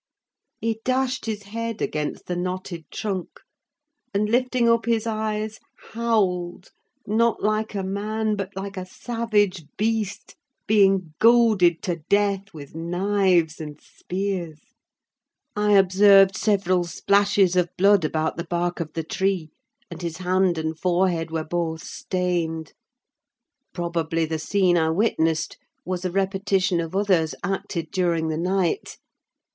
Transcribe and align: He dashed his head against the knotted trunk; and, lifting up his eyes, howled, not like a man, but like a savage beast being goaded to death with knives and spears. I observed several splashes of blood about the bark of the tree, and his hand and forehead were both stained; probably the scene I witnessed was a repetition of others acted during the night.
He 0.59 0.81
dashed 0.83 1.27
his 1.27 1.43
head 1.43 1.79
against 1.79 2.25
the 2.25 2.35
knotted 2.35 2.89
trunk; 2.89 3.41
and, 4.15 4.27
lifting 4.27 4.67
up 4.67 4.87
his 4.87 5.05
eyes, 5.05 5.59
howled, 5.91 6.71
not 7.05 7.43
like 7.43 7.75
a 7.75 7.83
man, 7.83 8.35
but 8.35 8.49
like 8.55 8.77
a 8.77 8.85
savage 8.87 9.65
beast 9.77 10.35
being 10.65 11.13
goaded 11.19 11.83
to 11.83 11.97
death 12.09 12.51
with 12.51 12.73
knives 12.73 13.59
and 13.61 13.79
spears. 13.79 14.59
I 15.55 15.73
observed 15.73 16.35
several 16.35 16.83
splashes 16.85 17.55
of 17.55 17.69
blood 17.77 18.03
about 18.03 18.37
the 18.37 18.45
bark 18.45 18.79
of 18.79 18.93
the 18.93 19.03
tree, 19.03 19.51
and 19.91 20.01
his 20.01 20.17
hand 20.17 20.57
and 20.57 20.75
forehead 20.79 21.29
were 21.29 21.43
both 21.43 21.83
stained; 21.83 22.73
probably 23.71 24.25
the 24.25 24.39
scene 24.39 24.79
I 24.79 24.89
witnessed 24.89 25.59
was 25.85 26.03
a 26.05 26.09
repetition 26.11 26.79
of 26.81 26.95
others 26.95 27.35
acted 27.43 27.91
during 27.91 28.29
the 28.29 28.37
night. 28.39 28.97